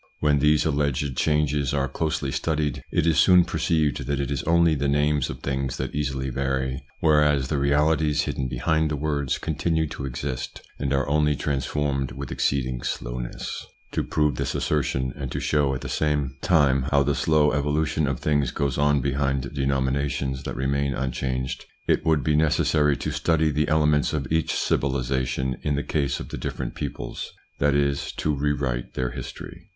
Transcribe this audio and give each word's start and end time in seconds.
When 0.17 0.39
these 0.39 0.65
alleged 0.65 1.15
changes 1.15 1.75
are 1.75 1.87
closely 1.87 2.31
studied, 2.31 2.81
it 2.91 3.05
is 3.05 3.19
soon 3.19 3.45
perceived 3.45 4.07
that 4.07 4.19
it 4.19 4.31
is 4.31 4.41
only 4.45 4.73
the 4.73 4.87
names 4.87 5.29
of 5.29 5.41
things 5.41 5.77
that 5.77 5.93
easily 5.93 6.31
vary, 6.31 6.81
whereas 7.01 7.49
the 7.49 7.59
realities 7.59 8.23
hidden 8.23 8.47
behind 8.47 8.89
the 8.89 8.95
words 8.95 9.37
continue 9.37 9.85
to 9.89 10.05
exist 10.05 10.63
and 10.79 10.91
are 10.91 11.07
only 11.07 11.35
transformed 11.35 12.13
with 12.13 12.31
exceeding 12.31 12.81
slowness. 12.81 13.67
To 13.91 14.01
prove 14.03 14.37
this 14.37 14.55
assertion, 14.55 15.13
and 15.15 15.31
to 15.31 15.39
show 15.39 15.75
at 15.75 15.81
the 15.81 15.87
same 15.87 16.07
84 16.07 16.17
THE 16.17 16.25
PSYCHOLOGY 16.25 16.31
OF 16.31 16.41
PEOPLES: 16.81 16.87
time 16.87 16.89
how 16.97 17.03
the 17.03 17.13
slow 17.15 17.51
evolution 17.51 18.07
of 18.07 18.19
things 18.19 18.49
goes 18.49 18.79
on 18.79 19.01
behind 19.01 19.53
denominations 19.53 20.41
that 20.45 20.55
remain 20.55 20.95
unchanged, 20.95 21.65
it 21.85 22.03
would 22.03 22.23
be 22.23 22.35
necessary 22.35 22.97
to 22.97 23.11
study 23.11 23.51
the 23.51 23.67
elements 23.67 24.13
of 24.13 24.25
each 24.31 24.55
civilisation 24.55 25.57
in 25.61 25.75
the 25.75 25.83
case 25.83 26.19
of 26.19 26.29
the 26.29 26.37
different 26.37 26.73
peoples, 26.73 27.33
that 27.59 27.75
is 27.75 28.11
to 28.13 28.33
re 28.33 28.51
write 28.51 28.95
their 28.95 29.11
history. 29.11 29.67